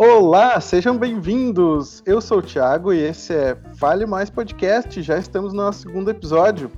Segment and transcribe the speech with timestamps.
[0.00, 2.04] Olá, sejam bem-vindos!
[2.06, 5.02] Eu sou o Thiago e esse é Fale Mais Podcast.
[5.02, 6.70] Já estamos no nosso segundo episódio.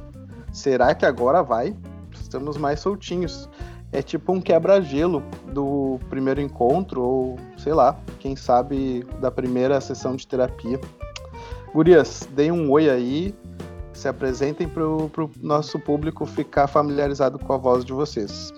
[0.50, 1.76] Será que agora vai?
[2.14, 3.46] Estamos mais soltinhos.
[3.92, 5.22] É tipo um quebra-gelo
[5.52, 10.80] do primeiro encontro, ou sei lá, quem sabe da primeira sessão de terapia.
[11.74, 13.34] Gurias, deem um oi aí,
[13.92, 18.50] se apresentem para o nosso público ficar familiarizado com a voz de vocês.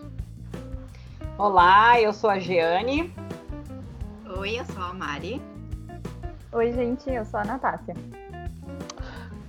[1.37, 3.13] Olá, eu sou a Giane.
[4.43, 5.41] Oi, eu sou a Mari.
[6.51, 7.95] Oi, gente, eu sou a Natácia.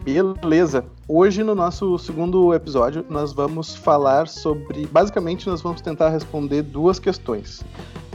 [0.03, 0.85] Beleza.
[1.07, 4.85] Hoje, no nosso segundo episódio, nós vamos falar sobre.
[4.85, 7.63] Basicamente, nós vamos tentar responder duas questões.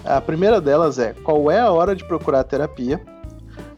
[0.04, 3.04] A primeira delas é qual é a hora de procurar terapia?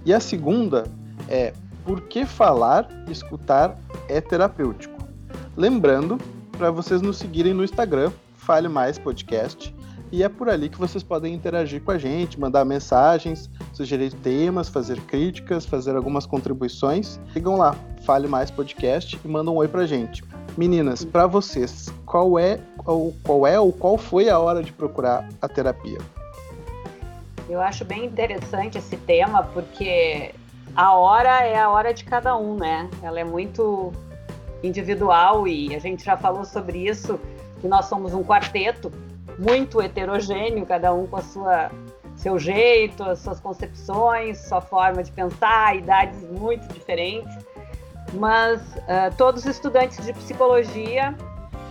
[0.05, 0.85] E a segunda
[1.27, 1.55] é
[1.87, 3.79] por que falar e escutar
[4.11, 5.09] é terapêutico?
[5.57, 6.19] Lembrando
[6.53, 9.75] para vocês nos seguirem no Instagram, Fale Mais Podcast,
[10.13, 14.69] e é por ali que vocês podem interagir com a gente, mandar mensagens, sugerir temas,
[14.69, 17.21] fazer críticas, fazer algumas contribuições.
[17.33, 20.25] Sigam lá, Fale Mais Podcast e mandam um oi pra gente.
[20.57, 25.29] Meninas, para vocês, qual é, ou, qual é ou qual foi a hora de procurar
[25.41, 25.99] a terapia?
[27.49, 30.35] Eu acho bem interessante esse tema porque
[30.75, 32.89] a hora é a hora de cada um, né?
[33.03, 33.93] Ela é muito
[34.63, 37.19] individual e a gente já falou sobre isso,
[37.61, 38.93] que nós somos um quarteto
[39.41, 41.71] muito heterogêneo, cada um com a sua
[42.17, 47.35] seu jeito, as suas concepções, sua forma de pensar, idades muito diferentes,
[48.13, 51.15] mas uh, todos estudantes de psicologia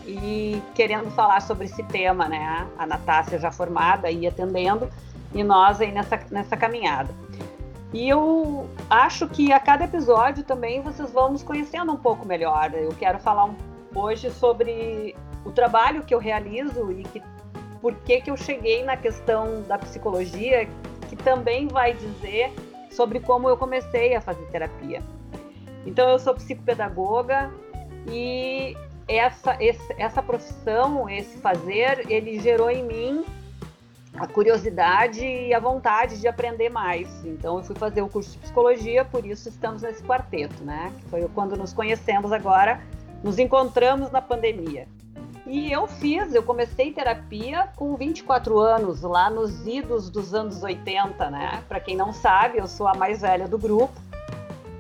[0.08, 2.68] e querendo falar sobre esse tema, né?
[2.80, 4.90] A Natácia já formada e atendendo
[5.36, 7.14] e nós aí nessa, nessa caminhada.
[7.94, 12.72] E eu acho que a cada episódio também vocês vão nos conhecendo um pouco melhor.
[12.74, 13.56] Eu quero falar um,
[13.94, 17.22] hoje sobre o trabalho que eu realizo e que
[17.82, 20.68] por que, que eu cheguei na questão da psicologia,
[21.08, 22.52] que também vai dizer
[22.92, 25.02] sobre como eu comecei a fazer terapia.
[25.86, 27.52] Então, eu sou psicopedagoga
[28.08, 28.76] e
[29.08, 33.26] essa, esse, essa profissão, esse fazer, ele gerou em mim
[34.18, 37.08] a curiosidade e a vontade de aprender mais.
[37.26, 40.92] Então, eu fui fazer o curso de psicologia, por isso estamos nesse quarteto, né?
[41.00, 42.82] Que foi quando nos conhecemos agora,
[43.24, 44.88] nos encontramos na pandemia.
[45.52, 51.28] E eu fiz, eu comecei terapia com 24 anos, lá nos idos dos anos 80,
[51.32, 51.64] né?
[51.68, 54.00] Para quem não sabe, eu sou a mais velha do grupo.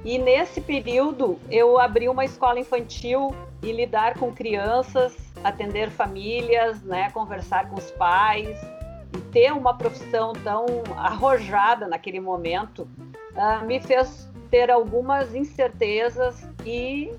[0.06, 7.09] E nesse período eu abri uma escola infantil e lidar com crianças, atender famílias, né,
[7.09, 8.56] conversar com os pais
[9.12, 12.88] e ter uma profissão tão arrojada naquele momento
[13.34, 17.12] uh, me fez ter algumas incertezas e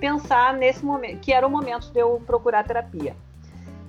[0.00, 3.16] pensar nesse momento, que era o momento de eu procurar terapia.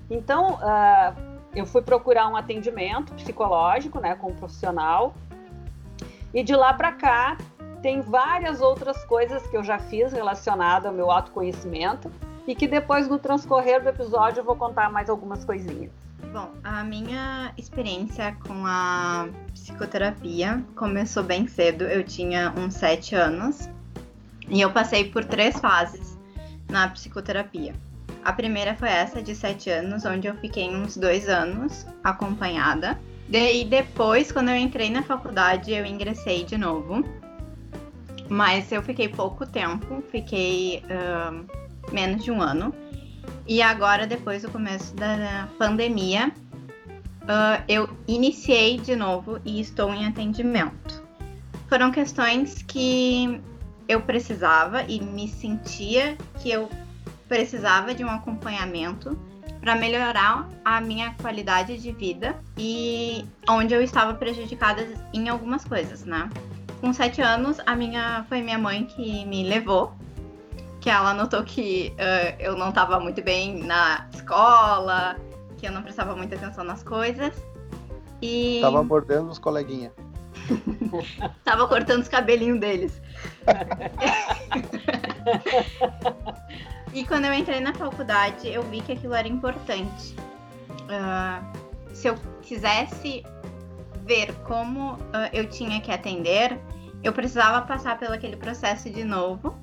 [0.09, 1.15] Então, uh,
[1.55, 5.13] eu fui procurar um atendimento psicológico, né, com um profissional,
[6.33, 7.37] e de lá para cá
[7.81, 12.11] tem várias outras coisas que eu já fiz relacionadas ao meu autoconhecimento
[12.45, 15.91] e que depois no transcorrer do episódio eu vou contar mais algumas coisinhas.
[16.33, 21.83] Bom, a minha experiência com a psicoterapia começou bem cedo.
[21.83, 23.69] Eu tinha uns sete anos
[24.49, 26.17] e eu passei por três fases
[26.69, 27.73] na psicoterapia.
[28.23, 32.99] A primeira foi essa de sete anos, onde eu fiquei uns dois anos acompanhada.
[33.31, 37.03] E depois, quando eu entrei na faculdade, eu ingressei de novo.
[38.29, 41.45] Mas eu fiquei pouco tempo, fiquei uh,
[41.93, 42.73] menos de um ano.
[43.47, 46.31] E agora, depois do começo da pandemia,
[47.23, 51.01] uh, eu iniciei de novo e estou em atendimento.
[51.69, 53.41] Foram questões que
[53.87, 56.69] eu precisava e me sentia que eu
[57.27, 59.17] precisava de um acompanhamento
[59.59, 66.05] para melhorar a minha qualidade de vida e onde eu estava prejudicada em algumas coisas,
[66.05, 66.29] né?
[66.79, 69.93] Com sete anos, a minha foi minha mãe que me levou,
[70.79, 75.17] que ela notou que uh, eu não estava muito bem na escola,
[75.57, 77.33] que eu não prestava muita atenção nas coisas.
[78.21, 78.59] E.
[78.61, 79.91] Tava mordendo os coleguinhas.
[81.43, 83.01] Tava cortando os cabelinhos deles.
[86.93, 90.15] e quando eu entrei na faculdade, eu vi que aquilo era importante.
[90.83, 93.23] Uh, se eu quisesse
[94.05, 96.57] ver como uh, eu tinha que atender,
[97.03, 99.57] eu precisava passar pelo aquele processo de novo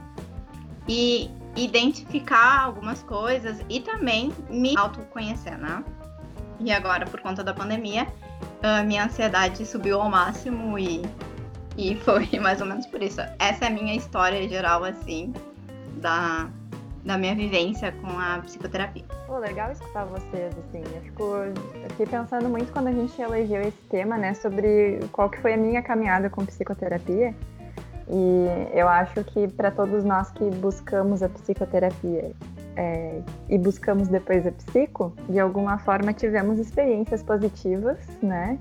[0.88, 5.84] e identificar algumas coisas e também me autoconhecer, né?
[6.60, 8.06] E agora, por conta da pandemia,
[8.62, 11.02] a minha ansiedade subiu ao máximo e,
[11.76, 13.20] e foi mais ou menos por isso.
[13.38, 15.32] Essa é a minha história geral, assim,
[15.96, 16.48] da,
[17.04, 19.04] da minha vivência com a psicoterapia.
[19.26, 20.82] Pô, legal escutar vocês, assim.
[20.94, 25.28] Eu, fico, eu fiquei pensando muito quando a gente elegeu esse tema, né, sobre qual
[25.28, 27.34] que foi a minha caminhada com psicoterapia.
[28.08, 32.32] E eu acho que para todos nós que buscamos a psicoterapia
[32.76, 38.58] é, e buscamos depois a psico, de alguma forma tivemos experiências positivas, né?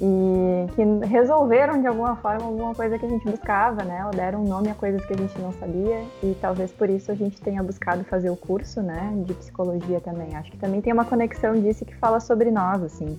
[0.00, 4.06] E que resolveram de alguma forma alguma coisa que a gente buscava, né?
[4.06, 6.04] Ou deram nome a coisas que a gente não sabia.
[6.22, 9.12] E talvez por isso a gente tenha buscado fazer o curso, né?
[9.26, 10.36] De psicologia também.
[10.36, 13.18] Acho que também tem uma conexão disso que fala sobre nós, assim.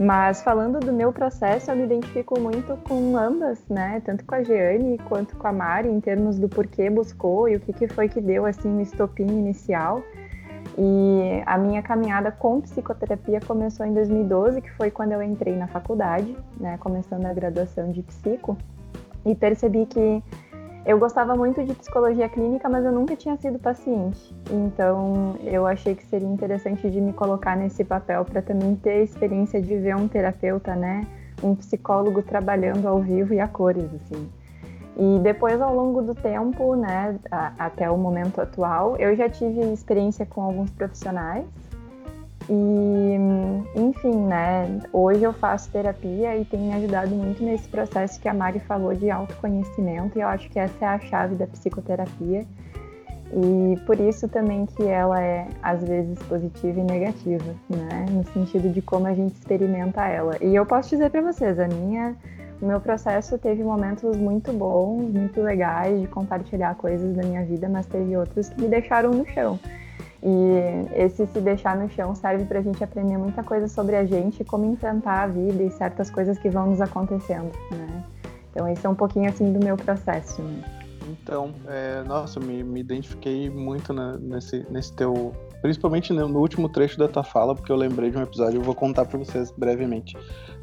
[0.00, 4.00] Mas falando do meu processo, eu me identifico muito com ambas, né?
[4.02, 7.60] Tanto com a Jeane quanto com a Mari, em termos do porquê buscou e o
[7.60, 10.02] que, que foi que deu assim o estopim inicial.
[10.78, 15.66] E a minha caminhada com psicoterapia começou em 2012, que foi quando eu entrei na
[15.66, 16.78] faculdade, né?
[16.78, 18.56] Começando a graduação de psico,
[19.26, 20.22] e percebi que
[20.84, 24.34] eu gostava muito de psicologia clínica, mas eu nunca tinha sido paciente.
[24.50, 29.02] Então, eu achei que seria interessante de me colocar nesse papel para também ter a
[29.02, 31.06] experiência de ver um terapeuta, né,
[31.42, 34.28] um psicólogo trabalhando ao vivo e a cores, assim.
[34.96, 37.18] E depois, ao longo do tempo, né,
[37.58, 41.46] até o momento atual, eu já tive experiência com alguns profissionais
[42.50, 48.28] e, enfim, né, hoje eu faço terapia e tem me ajudado muito nesse processo que
[48.28, 52.44] a Mari falou de autoconhecimento, e eu acho que essa é a chave da psicoterapia.
[53.32, 58.68] E por isso também que ela é às vezes positiva e negativa, né, no sentido
[58.68, 60.36] de como a gente experimenta ela.
[60.42, 62.16] E eu posso dizer para vocês, a minha
[62.60, 67.68] o meu processo teve momentos muito bons, muito legais de compartilhar coisas da minha vida,
[67.70, 69.58] mas teve outros que me deixaram no chão.
[70.22, 74.04] E esse se deixar no chão serve para a gente aprender muita coisa sobre a
[74.04, 78.04] gente, como enfrentar a vida e certas coisas que vão nos acontecendo, né?
[78.50, 80.42] Então esse é um pouquinho assim do meu processo.
[80.42, 80.62] Né?
[81.10, 85.32] Então, é, nossa, me, me identifiquei muito nesse, nesse teu,
[85.62, 88.62] principalmente no, no, último trecho da tua fala, porque eu lembrei de um episódio, eu
[88.62, 90.16] vou contar para vocês brevemente.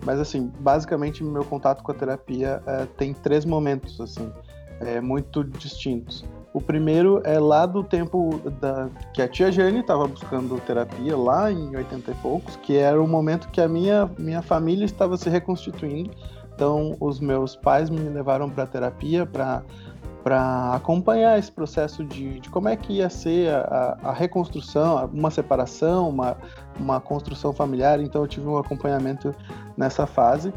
[0.06, 4.32] Mas assim, basicamente meu contato com a terapia é, tem três momentos assim,
[4.80, 6.24] é, muito distintos.
[6.54, 11.52] O primeiro é lá do tempo da, que a tia Jane estava buscando terapia, lá
[11.52, 15.30] em 80 e poucos, que era o momento que a minha, minha família estava se
[15.30, 16.12] reconstituindo.
[16.56, 19.64] Então, os meus pais me levaram para terapia para
[20.24, 25.32] para acompanhar esse processo de, de, como é que ia ser a, a, reconstrução, uma
[25.32, 26.36] separação, uma,
[26.78, 28.02] uma construção familiar.
[28.02, 29.34] Então eu tive um acompanhamento
[29.78, 30.54] nessa fase,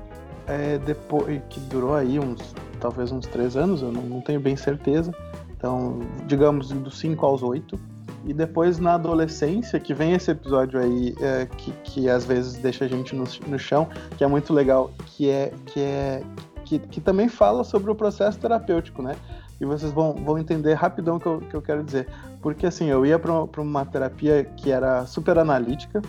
[0.48, 4.56] é, depois que durou aí uns talvez uns três anos, eu não, não tenho bem
[4.56, 5.12] certeza.
[5.60, 7.78] Então, digamos, dos 5 aos 8.
[8.24, 12.86] E depois na adolescência, que vem esse episódio aí, é, que, que às vezes deixa
[12.86, 13.86] a gente no, no chão,
[14.16, 16.22] que é muito legal, que é, que é
[16.64, 19.16] que, que também fala sobre o processo terapêutico, né?
[19.60, 22.08] E vocês vão, vão entender rapidão o que eu, que eu quero dizer.
[22.40, 26.00] Porque assim, eu ia para uma terapia que era super analítica,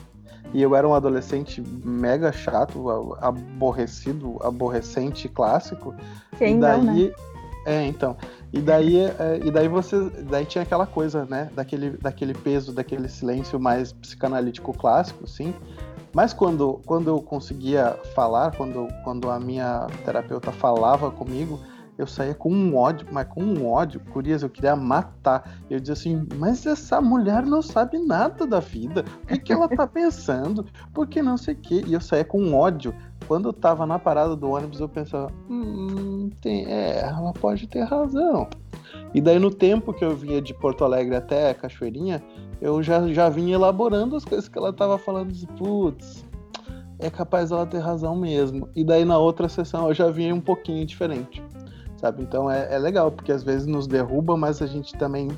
[0.54, 5.96] e eu era um adolescente mega chato, aborrecido, aborrecente clássico.
[6.38, 7.12] Quem e daí, não, né?
[7.66, 8.18] É, então.
[8.54, 10.10] E daí, é, e daí você.
[10.30, 11.50] Daí tinha aquela coisa, né?
[11.54, 15.54] Daquele, daquele peso, daquele silêncio mais psicanalítico clássico, sim.
[16.14, 21.58] Mas quando, quando eu conseguia falar, quando, quando a minha terapeuta falava comigo,
[21.98, 25.58] eu saía com um ódio, mas com um ódio, Curias, eu queria matar.
[25.70, 29.06] Eu dizia assim, mas essa mulher não sabe nada da vida.
[29.24, 30.66] O que, que ela tá pensando?
[30.94, 31.84] Por que não sei o quê?
[31.86, 32.96] E eu saía com um ódio.
[33.28, 37.84] Quando eu tava na parada do ônibus, eu pensava, hum, tem, é, ela pode ter
[37.84, 38.48] razão.
[39.14, 42.24] E daí no tempo que eu vinha de Porto Alegre até Cachoeirinha,
[42.60, 45.34] eu já, já vinha elaborando as coisas que ela tava falando.
[45.56, 46.26] Putz,
[47.00, 48.68] é capaz ela ter razão mesmo.
[48.76, 51.44] E daí na outra sessão eu já vinha um pouquinho diferente
[52.02, 52.24] sabe?
[52.24, 55.30] Então é, é legal, porque às vezes nos derruba, mas a gente também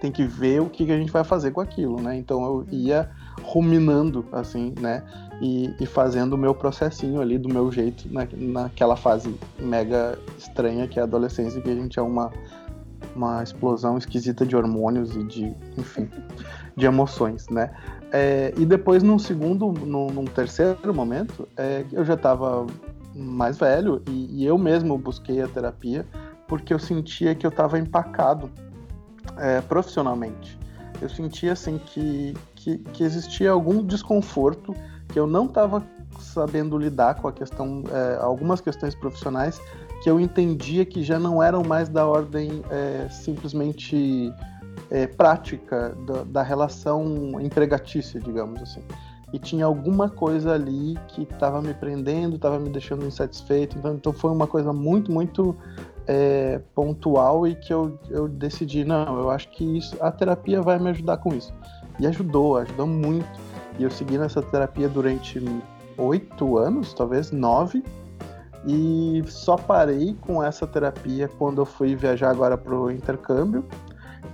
[0.00, 2.16] tem que ver o que, que a gente vai fazer com aquilo, né?
[2.16, 3.10] Então eu ia
[3.42, 5.02] ruminando, assim, né?
[5.40, 10.88] E, e fazendo o meu processinho ali do meu jeito na, naquela fase mega estranha
[10.88, 12.30] que é a adolescência, que a gente é uma,
[13.14, 16.08] uma explosão esquisita de hormônios e de, enfim,
[16.76, 17.70] de emoções, né?
[18.12, 22.66] É, e depois, num segundo, num, num terceiro momento, é, eu já estava
[23.16, 26.06] mais velho e, e, eu mesmo busquei a terapia
[26.46, 28.50] porque eu sentia que eu estava empacado
[29.38, 30.58] é, profissionalmente.
[31.00, 34.74] Eu sentia assim que, que, que, existia algum desconforto
[35.08, 35.82] que eu não estava
[36.20, 39.60] sabendo lidar com a questão, é, algumas questões profissionais
[40.02, 44.32] que eu entendia que já não eram mais da ordem é, simplesmente
[44.90, 48.82] é, prática da, da relação empregatícia, digamos assim
[49.32, 53.76] e tinha alguma coisa ali que estava me prendendo, estava me deixando insatisfeito.
[53.78, 55.56] Então, então foi uma coisa muito, muito
[56.06, 60.78] é, pontual e que eu, eu decidi, não, eu acho que isso, a terapia vai
[60.78, 61.52] me ajudar com isso.
[61.98, 63.28] E ajudou, ajudou muito.
[63.78, 65.42] E eu segui nessa terapia durante
[65.98, 67.82] oito anos, talvez nove,
[68.66, 73.64] e só parei com essa terapia quando eu fui viajar agora para o intercâmbio.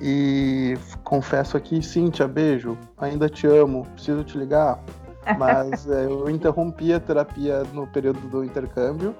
[0.04, 4.82] E confesso aqui, Cíntia, beijo, ainda te amo, preciso te ligar.
[5.38, 9.14] Mas é, eu interrompi a terapia no período do intercâmbio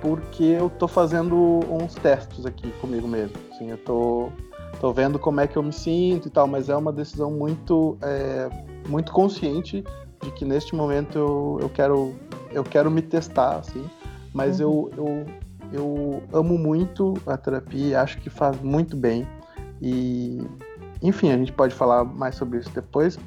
[0.00, 3.36] porque eu tô fazendo uns testes aqui comigo mesmo.
[3.50, 4.28] Assim, eu tô,
[4.80, 7.96] tô vendo como é que eu me sinto e tal, mas é uma decisão muito,
[8.02, 8.48] é,
[8.88, 9.84] muito consciente
[10.22, 12.14] de que neste momento eu, eu, quero,
[12.50, 13.84] eu quero me testar, assim.
[14.32, 14.66] Mas uhum.
[14.66, 15.26] eu, eu,
[15.72, 19.26] eu amo muito a terapia, acho que faz muito bem.
[19.80, 20.42] E,
[21.02, 23.18] enfim, a gente pode falar mais sobre isso depois.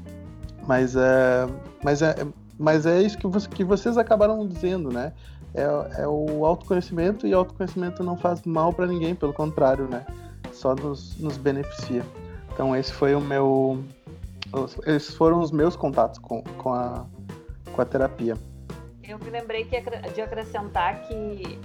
[0.67, 1.47] Mas é,
[1.83, 2.15] mas é,
[2.57, 5.13] mas é isso que, você, que vocês acabaram dizendo, né?
[5.53, 10.05] É, é o autoconhecimento e autoconhecimento não faz mal para ninguém, pelo contrário, né?
[10.51, 12.03] Só nos, nos beneficia.
[12.53, 13.83] Então esse foi o meu,
[14.85, 17.05] esses foram os meus contatos com, com, a,
[17.73, 18.37] com a terapia.
[19.03, 19.81] Eu me lembrei que,
[20.13, 21.59] de acrescentar que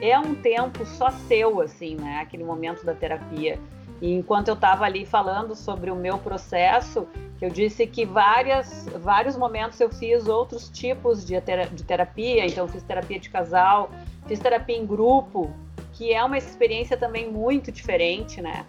[0.00, 2.20] é um tempo só seu, assim, né?
[2.20, 3.58] Aquele momento da terapia.
[4.02, 7.06] E enquanto eu estava ali falando sobre o meu processo,
[7.40, 11.34] eu disse que várias, vários momentos eu fiz outros tipos de,
[11.72, 12.44] de terapia.
[12.44, 13.92] Então, fiz terapia de casal,
[14.26, 15.52] fiz terapia em grupo,
[15.92, 18.66] que é uma experiência também muito diferente, né?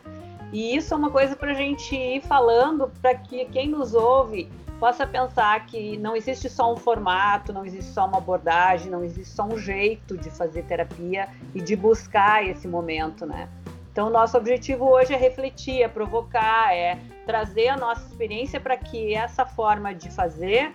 [0.51, 4.47] E isso é uma coisa para a gente ir falando para que quem nos ouve
[4.79, 9.33] possa pensar que não existe só um formato, não existe só uma abordagem, não existe
[9.33, 13.49] só um jeito de fazer terapia e de buscar esse momento, né?
[13.93, 16.97] Então, nosso objetivo hoje é refletir, é provocar, é
[17.27, 20.71] trazer a nossa experiência para que essa forma de fazer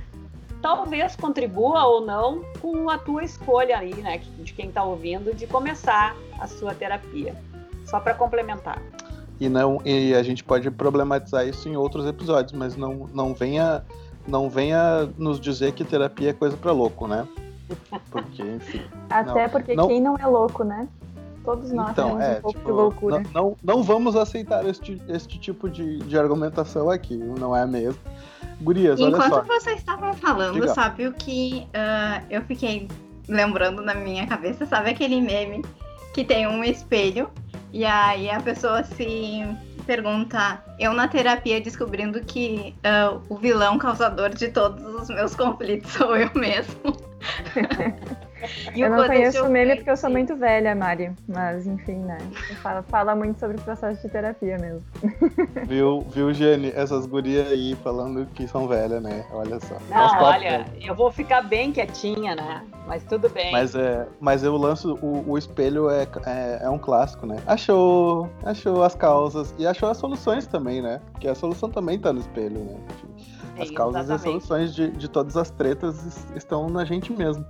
[0.63, 5.49] talvez contribua ou não com a tua escolha aí, né, de quem está ouvindo, de
[5.49, 7.35] começar a sua terapia.
[7.87, 8.81] Só para complementar.
[9.41, 13.85] E não e a gente pode problematizar isso em outros episódios, mas não não venha
[14.29, 17.27] não venha nos dizer que terapia é coisa para louco, né?
[18.11, 18.83] Porque, enfim.
[19.11, 19.89] Até não, porque não...
[19.89, 20.87] quem não é louco, né?
[21.45, 23.18] Todos nós então, temos é, um pouco tipo, de loucura.
[23.18, 28.00] Não, não, não, vamos aceitar este, este tipo de, de argumentação aqui, não é mesmo?
[28.61, 29.42] Gurias, Enquanto olha só.
[29.42, 30.68] vocês estavam falando, Diga.
[30.75, 32.88] sabe o que uh, eu fiquei
[33.28, 34.66] lembrando na minha cabeça?
[34.66, 35.64] Sabe aquele meme
[36.12, 37.30] que tem um espelho
[37.73, 39.45] e aí a pessoa se
[39.87, 45.92] pergunta: eu na terapia descobrindo que uh, o vilão causador de todos os meus conflitos
[45.92, 46.97] sou eu mesmo.
[48.76, 51.11] eu não conheço o meme porque eu sou muito velha, Mari.
[51.26, 52.18] Mas, enfim, né?
[52.62, 54.83] Fala, fala muito sobre o processo de terapia mesmo.
[55.66, 56.73] Viu, viu, Jenny?
[56.75, 59.25] Essas gurias aí falando que são velhas, né?
[59.33, 59.76] Olha só.
[59.90, 62.64] Não, olha, eu vou ficar bem quietinha, né?
[62.87, 63.52] Mas tudo bem.
[63.52, 67.37] Mas, é, mas eu lanço, o, o espelho é, é, é, um clássico, né?
[67.47, 71.00] Achou, achou as causas e achou as soluções também, né?
[71.12, 72.76] Porque a solução também tá no espelho, né?
[73.61, 74.21] As causas exatamente.
[74.21, 77.45] e soluções de, de todas as tretas estão na gente mesmo.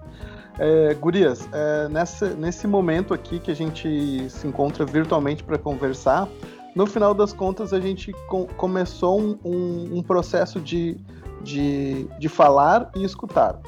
[0.59, 6.29] É, Gurias, é, nessa, nesse momento aqui que a gente se encontra virtualmente para conversar,
[6.75, 10.97] no final das contas a gente com, começou um, um, um processo de,
[11.43, 13.61] de, de falar e escutar.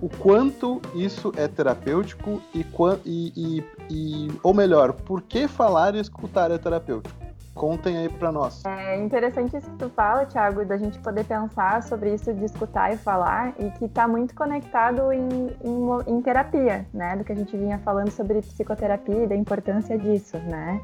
[0.00, 2.66] O quanto isso é terapêutico e,
[3.06, 7.14] e, e, e ou melhor, por que falar e escutar é terapêutico?
[7.54, 8.64] Contem aí para nós.
[8.64, 12.92] É interessante isso que tu fala, Thiago, da gente poder pensar sobre isso de escutar
[12.92, 17.14] e falar, e que está muito conectado em, em, em, terapia, né?
[17.16, 20.80] Do que a gente vinha falando sobre psicoterapia e da importância disso, né?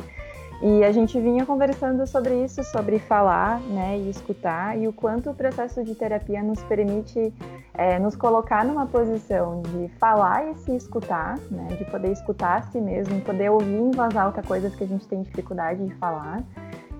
[0.60, 5.30] E a gente vinha conversando sobre isso, sobre falar, né, e escutar, e o quanto
[5.30, 7.32] o processo de terapia nos permite
[7.72, 12.62] é, nos colocar numa posição de falar e se escutar, né, de poder escutar a
[12.62, 16.42] si mesmo, poder ouvir em voz alta coisas que a gente tem dificuldade de falar,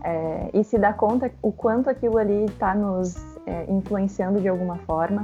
[0.05, 4.77] é, e se dar conta o quanto aquilo ali está nos é, influenciando de alguma
[4.77, 5.23] forma,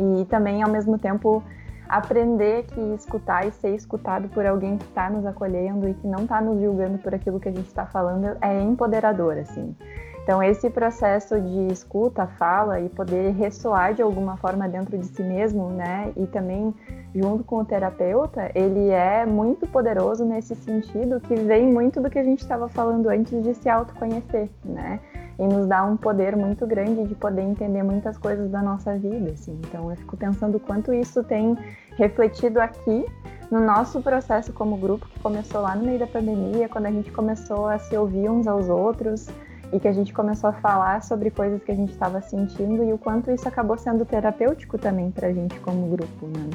[0.00, 1.44] e também ao mesmo tempo
[1.92, 6.24] aprender que escutar e ser escutado por alguém que está nos acolhendo e que não
[6.24, 9.76] está nos julgando por aquilo que a gente está falando é empoderador, assim.
[10.22, 15.22] Então, esse processo de escuta, fala e poder ressoar de alguma forma dentro de si
[15.22, 16.72] mesmo, né, e também
[17.14, 22.18] junto com o terapeuta, ele é muito poderoso nesse sentido que vem muito do que
[22.18, 25.00] a gente estava falando antes de se autoconhecer, né?
[25.38, 29.30] e nos dá um poder muito grande de poder entender muitas coisas da nossa vida,
[29.32, 29.58] assim.
[29.66, 31.56] Então eu fico pensando quanto isso tem
[31.96, 33.04] refletido aqui
[33.50, 37.10] no nosso processo como grupo que começou lá no meio da pandemia, quando a gente
[37.10, 39.28] começou a se ouvir uns aos outros
[39.72, 42.92] e que a gente começou a falar sobre coisas que a gente estava sentindo e
[42.92, 46.50] o quanto isso acabou sendo terapêutico também para a gente como grupo, né?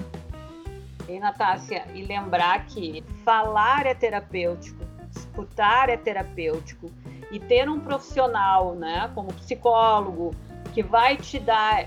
[1.07, 4.83] E Natácia, e lembrar que falar é terapêutico,
[5.15, 6.91] escutar é terapêutico
[7.31, 10.33] e ter um profissional, né, como psicólogo,
[10.73, 11.85] que vai te dar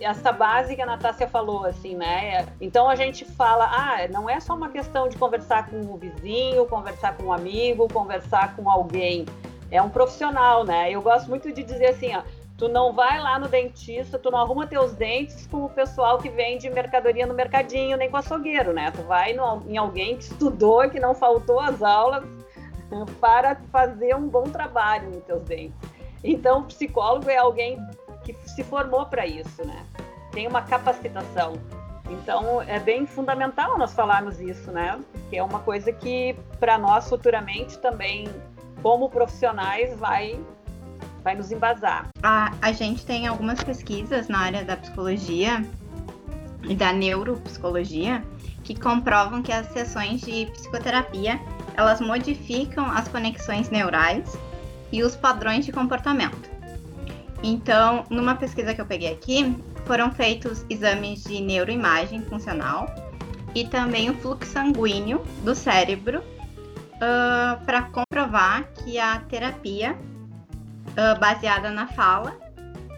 [0.00, 2.46] essa base que a Natácia falou, assim, né?
[2.60, 6.66] Então a gente fala, ah, não é só uma questão de conversar com o vizinho,
[6.66, 9.26] conversar com um amigo, conversar com alguém.
[9.70, 10.90] É um profissional, né?
[10.90, 12.22] Eu gosto muito de dizer assim, ó,
[12.56, 16.28] tu não vai lá no dentista, tu não arruma teus dentes com o pessoal que
[16.28, 18.90] vende mercadoria no mercadinho, nem com açougueiro, né?
[18.90, 22.24] Tu vai no, em alguém que estudou, que não faltou as aulas
[23.20, 25.76] para fazer um bom trabalho nos teus dentes.
[26.24, 27.78] Então, psicólogo é alguém
[28.32, 29.84] que se formou para isso, né?
[30.32, 31.54] Tem uma capacitação.
[32.08, 34.98] Então, é bem fundamental nós falarmos isso, né?
[35.12, 38.28] Porque é uma coisa que, para nós, futuramente, também,
[38.82, 40.38] como profissionais, vai,
[41.24, 42.08] vai nos embasar.
[42.22, 45.64] A, a gente tem algumas pesquisas na área da psicologia
[46.62, 48.22] e da neuropsicologia
[48.62, 51.40] que comprovam que as sessões de psicoterapia
[51.76, 54.36] elas modificam as conexões neurais
[54.90, 56.55] e os padrões de comportamento.
[57.42, 62.86] Então, numa pesquisa que eu peguei aqui, foram feitos exames de neuroimagem funcional
[63.54, 71.70] e também o fluxo sanguíneo do cérebro uh, para comprovar que a terapia uh, baseada
[71.70, 72.36] na fala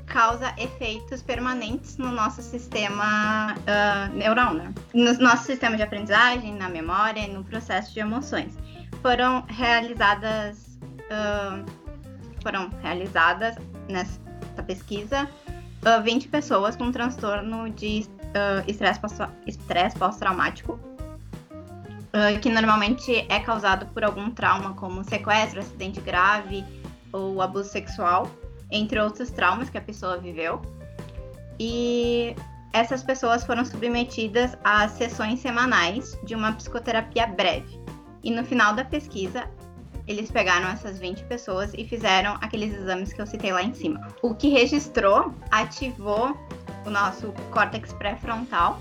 [0.07, 4.73] causa efeitos permanentes no nosso sistema uh, neural, né?
[4.95, 8.57] no nosso sistema de aprendizagem, na memória e no processo de emoções.
[9.03, 10.67] Foram realizadas
[12.43, 13.57] foram realizadas
[13.89, 14.21] nessa
[14.63, 15.29] pesquisa,
[15.83, 18.07] uh, 20 pessoas com transtorno de
[18.67, 26.65] estresse uh, pós-traumático, uh, que normalmente é causado por algum trauma, como sequestro, acidente grave
[27.13, 28.31] ou abuso sexual,
[28.71, 30.61] entre outros traumas que a pessoa viveu.
[31.59, 32.37] E
[32.73, 37.81] essas pessoas foram submetidas a sessões semanais de uma psicoterapia breve.
[38.23, 39.49] E no final da pesquisa,
[40.09, 44.09] eles pegaram essas 20 pessoas e fizeram aqueles exames que eu citei lá em cima.
[44.23, 46.35] O que registrou ativou
[46.87, 48.81] o nosso córtex pré-frontal.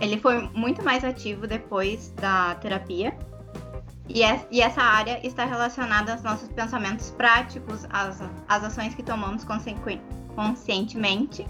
[0.00, 3.16] Ele foi muito mais ativo depois da terapia.
[4.08, 11.46] E, essa área está relacionada aos nossos pensamentos práticos, às, ações que tomamos conscientemente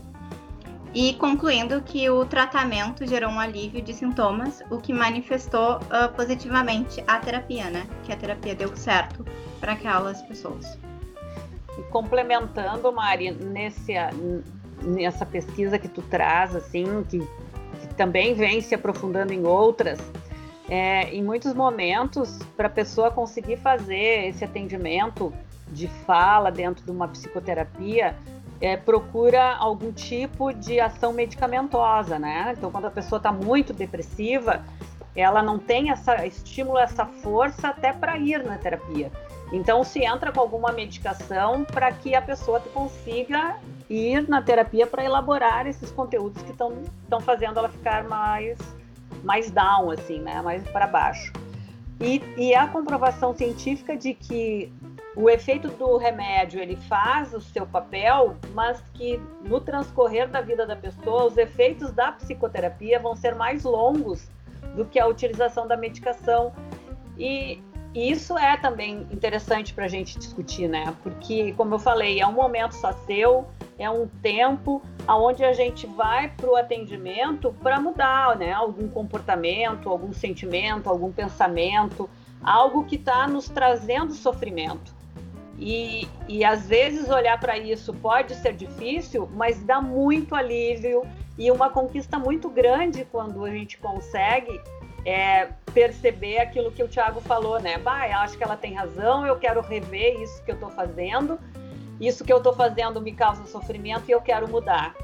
[0.95, 7.03] e concluindo que o tratamento gerou um alívio de sintomas, o que manifestou uh, positivamente
[7.07, 7.87] a terapia, né?
[8.05, 9.25] Que a terapia deu certo
[9.61, 10.79] para aquelas pessoas.
[11.79, 13.93] E complementando, Mari, nesse,
[14.83, 19.99] nessa pesquisa que tu traz, assim, que, que também vem se aprofundando em outras,
[20.69, 25.33] é, em muitos momentos, para a pessoa conseguir fazer esse atendimento
[25.69, 28.17] de fala dentro de uma psicoterapia,
[28.61, 32.55] é, procura algum tipo de ação medicamentosa, né?
[32.57, 34.65] Então, quando a pessoa está muito depressiva,
[35.15, 39.11] ela não tem essa estímulo, essa força até para ir na terapia.
[39.53, 43.57] Então, se entra com alguma medicação para que a pessoa consiga
[43.89, 48.59] ir na terapia para elaborar esses conteúdos que estão fazendo ela ficar mais,
[49.25, 50.43] mais down, assim, né?
[50.43, 51.33] Mais para baixo.
[52.01, 54.73] E, e a comprovação científica de que
[55.19, 60.65] o efeito do remédio ele faz o seu papel, mas que no transcorrer da vida
[60.65, 64.31] da pessoa, os efeitos da psicoterapia vão ser mais longos
[64.77, 66.53] do que a utilização da medicação.
[67.19, 67.61] E
[67.93, 70.95] isso é também interessante para a gente discutir, né?
[71.03, 75.85] Porque, como eu falei, é um momento só seu, é um tempo aonde a gente
[75.85, 78.53] vai para o atendimento para mudar, né?
[78.53, 82.09] Algum comportamento, algum sentimento, algum pensamento,
[82.41, 84.97] algo que está nos trazendo sofrimento.
[85.59, 91.03] E, e às vezes olhar para isso pode ser difícil, mas dá muito alívio
[91.37, 94.61] e uma conquista muito grande quando a gente consegue
[95.05, 97.79] é, perceber aquilo que o Thiago falou, né?
[97.79, 101.39] Bah, acho que ela tem razão, eu quero rever isso que eu estou fazendo,
[102.01, 104.95] isso que eu estou fazendo me causa sofrimento e eu quero mudar.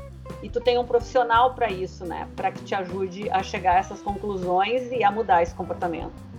[0.42, 2.28] E tu tem um profissional para isso, né?
[2.36, 6.33] Para que te ajude a chegar a essas conclusões e a mudar esse comportamento.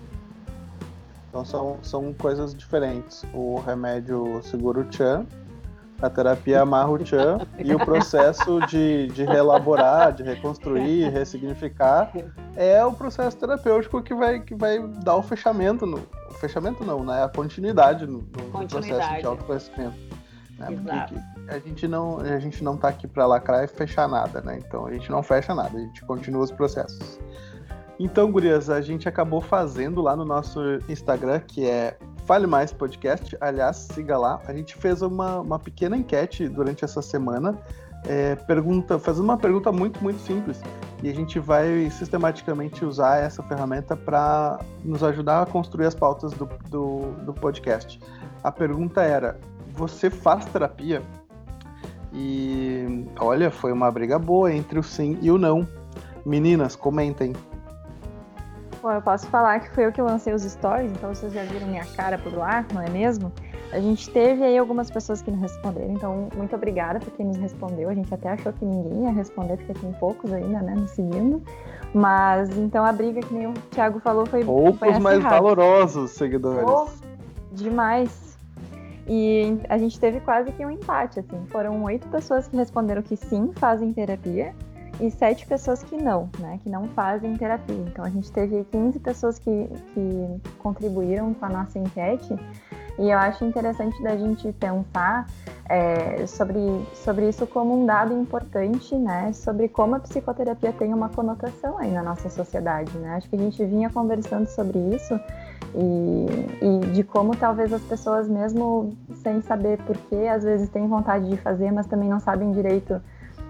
[1.35, 3.25] Então são, são coisas diferentes.
[3.33, 5.25] O remédio segura o tchan,
[6.01, 12.09] a terapia amarra o tchan e o processo de, de reelaborar, de reconstruir, ressignificar
[12.55, 15.97] é o processo terapêutico que vai, que vai dar o fechamento, no,
[16.29, 17.25] o fechamento não, né?
[17.25, 18.87] A continuidade no, no continuidade.
[18.87, 19.97] processo de autoconhecimento.
[20.57, 20.67] Né?
[20.67, 24.57] Porque a gente não a gente não tá aqui para lacrar e fechar nada, né?
[24.65, 27.19] Então a gente não fecha nada, a gente continua os processos.
[27.99, 33.37] Então, gurias, a gente acabou fazendo lá no nosso Instagram, que é Fale Mais Podcast.
[33.39, 34.41] Aliás, siga lá.
[34.45, 37.57] A gente fez uma, uma pequena enquete durante essa semana
[38.07, 40.61] é, pergunta, fazendo uma pergunta muito, muito simples.
[41.03, 46.31] E a gente vai sistematicamente usar essa ferramenta para nos ajudar a construir as pautas
[46.33, 47.99] do, do, do podcast.
[48.43, 49.39] A pergunta era:
[49.73, 51.01] você faz terapia?
[52.13, 55.67] E olha, foi uma briga boa entre o sim e o não.
[56.25, 57.33] Meninas, comentem.
[58.85, 61.65] Bom, eu posso falar que foi eu que lancei os stories, então vocês já viram
[61.65, 63.31] minha cara por lá, não é mesmo?
[63.71, 67.37] A gente teve aí algumas pessoas que não responderam, então muito obrigada por quem nos
[67.37, 67.89] respondeu.
[67.89, 71.41] A gente até achou que ninguém ia responder, porque tem poucos ainda, né, nos seguindo.
[71.95, 74.45] Mas então a briga, que nem o Thiago falou, foi.
[74.45, 76.69] Poucos foi mais valorosos seguidores.
[76.69, 76.87] Oh,
[77.53, 78.37] demais.
[79.07, 81.43] E a gente teve quase que um empate, assim.
[81.47, 84.53] Foram oito pessoas que responderam que sim, fazem terapia,
[84.99, 86.59] e sete pessoas que não, né?
[86.63, 87.75] Que não fazem terapia.
[87.87, 92.35] Então a gente teve 15 pessoas que, que contribuíram com a nossa enquete.
[92.97, 95.27] E eu acho interessante da gente pensar
[95.67, 96.59] é, sobre,
[96.93, 99.33] sobre isso como um dado importante, né?
[99.33, 103.15] Sobre como a psicoterapia tem uma conotação aí na nossa sociedade, né?
[103.15, 105.19] Acho que a gente vinha conversando sobre isso
[105.73, 106.25] e,
[106.61, 111.35] e de como talvez as pessoas, mesmo sem saber porquê, às vezes têm vontade de
[111.35, 113.01] fazer, mas também não sabem direito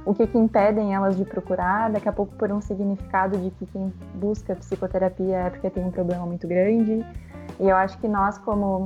[0.05, 3.65] o que, que impedem elas de procurar, daqui a pouco por um significado de que
[3.65, 7.05] quem busca psicoterapia é porque tem um problema muito grande.
[7.59, 8.85] E eu acho que nós, como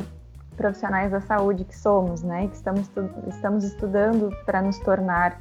[0.55, 2.89] profissionais da saúde que somos, né, que estamos,
[3.27, 5.39] estamos estudando para nos tornar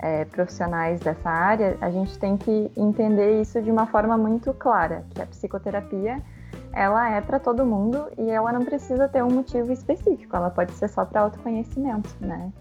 [0.00, 5.04] é, profissionais dessa área, a gente tem que entender isso de uma forma muito clara,
[5.10, 6.22] que a psicoterapia
[6.72, 10.72] ela é para todo mundo e ela não precisa ter um motivo específico, ela pode
[10.72, 12.52] ser só para autoconhecimento, né?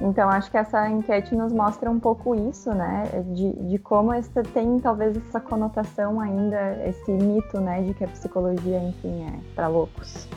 [0.00, 3.04] Então, acho que essa enquete nos mostra um pouco isso, né?
[3.34, 7.82] De, de como essa, tem talvez essa conotação ainda, esse mito, né?
[7.82, 10.28] De que a psicologia, enfim, é para loucos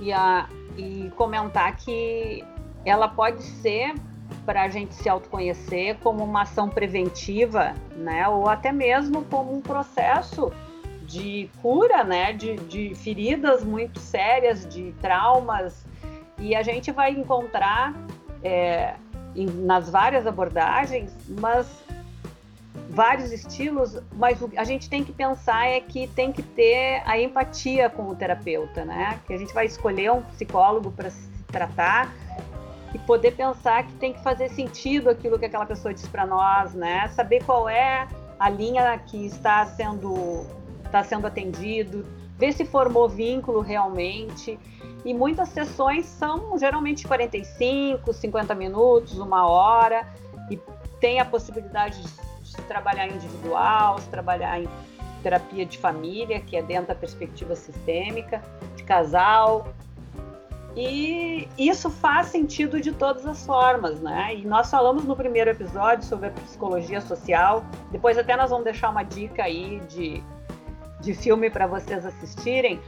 [0.00, 2.44] e, a, e comentar que
[2.84, 3.94] ela pode ser
[4.46, 8.26] para a gente se autoconhecer como uma ação preventiva, né?
[8.28, 10.50] Ou até mesmo como um processo
[11.02, 12.32] de cura, né?
[12.32, 15.84] De, de feridas muito sérias, de traumas.
[16.38, 17.94] E a gente vai encontrar
[18.42, 18.94] é,
[19.34, 21.66] em, nas várias abordagens, mas
[22.90, 27.88] vários estilos, mas a gente tem que pensar é que tem que ter a empatia
[27.88, 29.20] com o terapeuta, né?
[29.26, 32.12] Que a gente vai escolher um psicólogo para se tratar
[32.92, 36.74] e poder pensar que tem que fazer sentido aquilo que aquela pessoa diz para nós,
[36.74, 37.08] né?
[37.08, 40.44] Saber qual é a linha que está sendo
[40.84, 42.04] está sendo atendido,
[42.36, 44.58] ver se formou vínculo realmente.
[45.04, 50.06] E muitas sessões são geralmente 45, 50 minutos, uma hora,
[50.50, 50.58] e
[51.00, 52.08] tem a possibilidade de
[52.48, 54.68] se trabalhar individual, se trabalhar em
[55.22, 58.42] terapia de família, que é dentro da perspectiva sistêmica,
[58.76, 59.68] de casal.
[60.76, 64.36] E isso faz sentido de todas as formas, né?
[64.36, 67.64] E nós falamos no primeiro episódio sobre a psicologia social.
[67.90, 70.22] Depois até nós vamos deixar uma dica aí de,
[71.00, 72.80] de filme para vocês assistirem,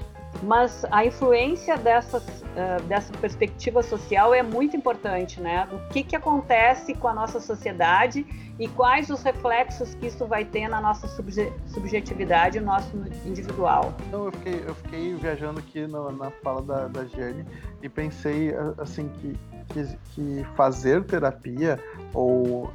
[0.42, 5.68] mas a influência dessas, uh, dessa perspectiva social é muito importante, né?
[5.72, 8.26] O que, que acontece com a nossa sociedade
[8.58, 13.94] e quais os reflexos que isso vai ter na nossa subje subjetividade, no nosso individual.
[14.06, 17.44] Então, eu fiquei, eu fiquei viajando aqui na fala da, da Jenny
[17.82, 19.36] e pensei, assim, que,
[19.68, 21.78] que, que fazer terapia
[22.12, 22.70] ou,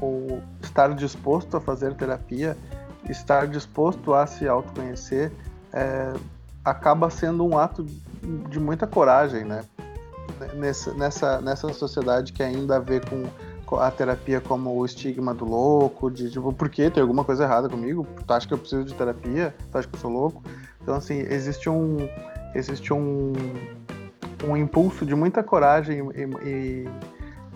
[0.00, 2.56] ou estar disposto a fazer terapia,
[3.08, 5.32] estar disposto a se autoconhecer,
[5.72, 6.12] é,
[6.64, 7.84] acaba sendo um ato
[8.48, 9.64] de muita coragem, né?
[10.54, 13.26] Nessa, nessa, nessa sociedade que ainda vê com
[13.78, 17.68] a terapia como o estigma do louco, de tipo, por que tem alguma coisa errada
[17.68, 18.06] comigo?
[18.26, 19.54] Tu acha que eu preciso de terapia?
[19.70, 20.42] Tu acha que eu sou louco?
[20.82, 22.08] Então, assim, existe um,
[22.54, 23.32] existe um,
[24.46, 26.88] um impulso de muita coragem e, e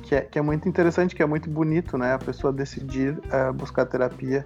[0.02, 2.14] que, é, que é muito interessante, que é muito bonito, né?
[2.14, 4.44] A pessoa decidir uh, buscar terapia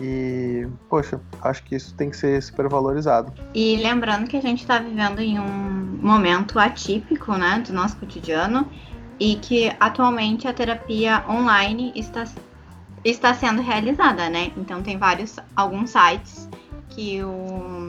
[0.00, 3.32] e, poxa, acho que isso tem que ser super valorizado.
[3.54, 8.68] E lembrando que a gente está vivendo em um momento atípico, né, do nosso cotidiano,
[9.18, 12.24] e que atualmente a terapia online está,
[13.04, 14.52] está sendo realizada, né?
[14.56, 16.48] Então tem vários, alguns sites
[16.88, 17.88] que o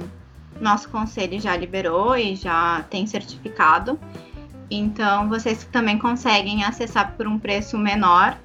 [0.62, 4.00] nosso conselho já liberou e já tem certificado.
[4.70, 8.38] Então vocês também conseguem acessar por um preço menor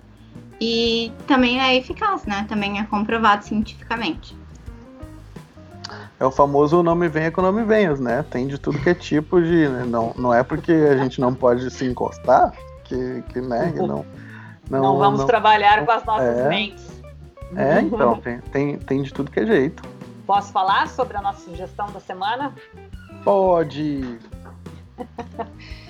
[0.60, 2.44] e também é eficaz, né?
[2.48, 4.36] Também é comprovado cientificamente.
[6.18, 8.22] É o famoso não me venha com não me venhas, né?
[8.30, 9.66] Tem de tudo que é tipo de.
[9.66, 9.84] Né?
[9.86, 12.52] Não, não é porque a gente não pode se encostar
[12.84, 13.72] que, que né?
[13.72, 14.04] Que não,
[14.68, 17.02] não, não vamos não, trabalhar não, com as nossas é, mentes.
[17.56, 19.82] É, então, tem, tem, tem de tudo que é jeito.
[20.26, 22.54] Posso falar sobre a nossa sugestão da semana?
[23.24, 24.18] Pode!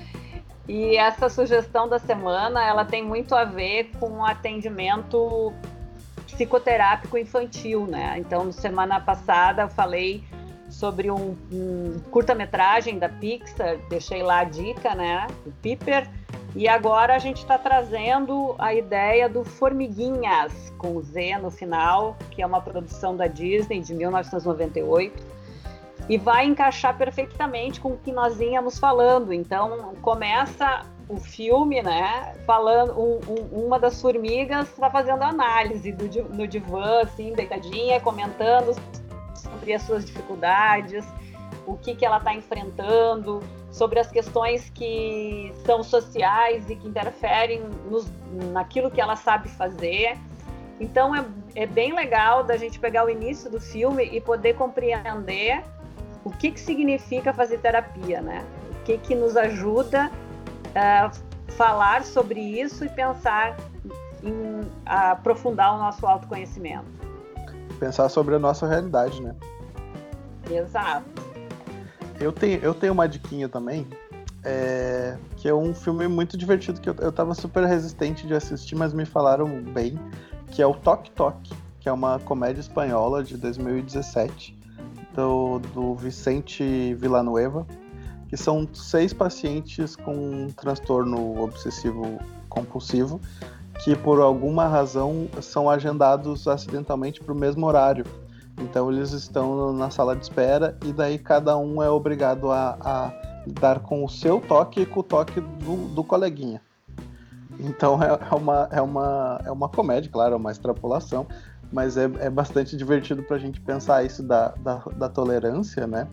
[0.72, 5.52] E essa sugestão da semana, ela tem muito a ver com atendimento
[6.28, 8.14] psicoterápico infantil, né?
[8.18, 10.22] Então, semana passada eu falei
[10.68, 15.26] sobre um, um curta-metragem da Pixar, deixei lá a dica, né?
[15.44, 16.08] O Piper.
[16.54, 22.42] E agora a gente está trazendo a ideia do Formiguinhas, com Z no final, que
[22.42, 25.39] é uma produção da Disney de 1998
[26.10, 29.32] e vai encaixar perfeitamente com o que nós vínhamos falando.
[29.32, 36.04] Então começa o filme, né, falando um, um, uma das formigas está fazendo análise do,
[36.34, 38.74] no divã, assim, deitadinha, comentando
[39.34, 41.06] sobre as suas dificuldades,
[41.64, 47.62] o que, que ela está enfrentando, sobre as questões que são sociais e que interferem
[47.88, 48.10] nos,
[48.52, 50.18] naquilo que ela sabe fazer.
[50.80, 55.62] Então é, é bem legal da gente pegar o início do filme e poder compreender
[56.24, 58.44] o que, que significa fazer terapia, né?
[58.70, 60.10] O que, que nos ajuda
[60.74, 61.10] a
[61.50, 63.56] falar sobre isso e pensar
[64.22, 66.86] em aprofundar o nosso autoconhecimento.
[67.78, 69.34] Pensar sobre a nossa realidade, né?
[70.50, 71.04] Exato.
[72.20, 73.86] Eu tenho, eu tenho uma diquinha também,
[74.44, 78.74] é, que é um filme muito divertido que eu, eu tava super resistente de assistir,
[78.74, 79.98] mas me falaram bem,
[80.48, 84.59] que é o Tok Tok, que é uma comédia espanhola de 2017
[85.20, 87.66] do, do Vicente Villanueva,
[88.28, 93.20] que são seis pacientes com um transtorno obsessivo compulsivo
[93.82, 98.04] que por alguma razão são agendados acidentalmente para o mesmo horário.
[98.58, 103.78] Então eles estão na sala de espera e daí cada um é obrigado a, a
[103.82, 106.60] com o seu toque e com o toque do, do coleguinha.
[107.58, 111.26] Então é, é, uma, é, uma, é uma comédia, claro, é uma extrapolação,
[111.72, 116.08] mas é, é bastante divertido para a gente pensar isso da, da, da, tolerância, né?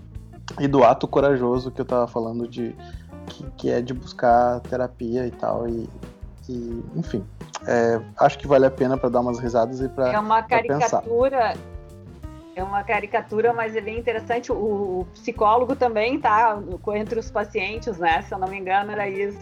[0.60, 2.76] E do ato corajoso que eu estava falando de
[3.28, 5.90] que, que, é de buscar terapia e tal e,
[6.48, 7.26] e enfim,
[7.66, 11.54] é, acho que vale a pena para dar umas risadas e para é uma caricatura
[12.58, 14.52] é uma caricatura, mas é bem interessante.
[14.52, 16.60] O, o, psicólogo também tá
[16.96, 18.24] entre os pacientes, né?
[18.24, 19.38] Se eu não me engano, era isso.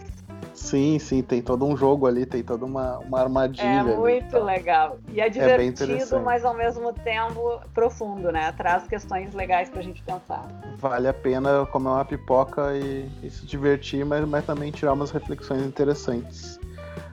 [0.56, 3.66] Sim, sim, tem todo um jogo ali, tem toda uma, uma armadilha.
[3.66, 4.98] É muito ali, legal.
[5.12, 8.50] E é divertido, é mas ao mesmo tempo profundo, né?
[8.52, 10.46] Traz questões legais pra gente pensar.
[10.78, 15.10] Vale a pena comer uma pipoca e, e se divertir, mas, mas também tirar umas
[15.10, 16.58] reflexões interessantes.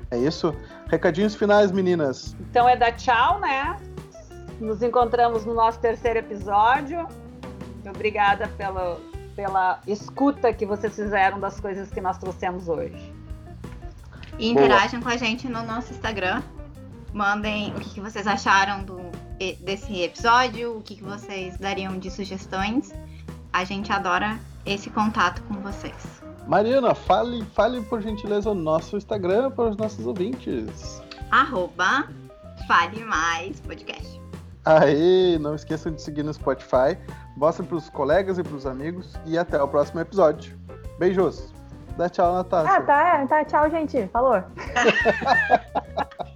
[0.10, 0.56] É isso?
[0.88, 2.38] Recadinhos finais, meninas.
[2.50, 3.78] Então é dar tchau, né?
[4.60, 7.06] Nos encontramos no nosso terceiro episódio.
[7.86, 8.98] Obrigada pela,
[9.36, 13.13] pela escuta que vocês fizeram das coisas que nós trouxemos hoje.
[14.40, 15.04] E interajam Boa.
[15.04, 16.42] com a gente no nosso Instagram.
[17.14, 19.00] Mandem o que, que vocês acharam do,
[19.62, 22.92] desse episódio, o que, que vocês dariam de sugestões.
[23.52, 26.24] A gente adora esse contato com vocês.
[26.48, 31.02] Mariana, fale, fale por gentileza o nosso Instagram para os nossos ouvintes.
[31.32, 32.08] Arroba
[32.68, 34.22] Fale Mais Podcast.
[34.66, 36.98] Aí, não esqueçam de seguir no Spotify.
[37.36, 39.14] Mostrem para os colegas e para os amigos.
[39.26, 40.58] E até o próximo episódio.
[40.98, 41.53] Beijos!
[41.98, 42.74] Dá tchau, Natasha.
[42.74, 43.46] Ah, tá, tá.
[43.46, 44.08] Tchau, gente.
[44.08, 44.42] Falou.